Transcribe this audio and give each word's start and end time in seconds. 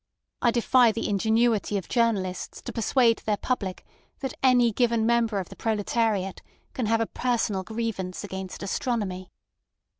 I 0.41 0.49
defy 0.49 0.91
the 0.91 1.07
ingenuity 1.07 1.77
of 1.77 1.87
journalists 1.87 2.59
to 2.63 2.73
persuade 2.73 3.19
their 3.19 3.37
public 3.37 3.85
that 4.21 4.33
any 4.41 4.71
given 4.71 5.05
member 5.05 5.37
of 5.37 5.49
the 5.49 5.55
proletariat 5.55 6.41
can 6.73 6.87
have 6.87 7.01
a 7.01 7.05
personal 7.05 7.61
grievance 7.61 8.23
against 8.23 8.63
astronomy. 8.63 9.29